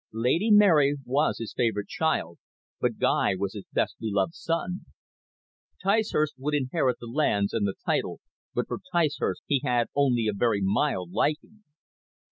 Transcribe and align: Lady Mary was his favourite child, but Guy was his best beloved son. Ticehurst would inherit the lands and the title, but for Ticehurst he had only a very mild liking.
Lady 0.17 0.49
Mary 0.49 0.95
was 1.05 1.37
his 1.37 1.53
favourite 1.55 1.87
child, 1.87 2.39
but 2.79 2.97
Guy 2.97 3.35
was 3.37 3.53
his 3.53 3.65
best 3.71 3.99
beloved 3.99 4.33
son. 4.33 4.85
Ticehurst 5.83 6.33
would 6.39 6.55
inherit 6.55 6.97
the 6.99 7.05
lands 7.05 7.53
and 7.53 7.67
the 7.67 7.75
title, 7.85 8.19
but 8.55 8.67
for 8.67 8.79
Ticehurst 8.91 9.43
he 9.45 9.61
had 9.63 9.89
only 9.93 10.25
a 10.25 10.33
very 10.33 10.59
mild 10.63 11.11
liking. 11.11 11.63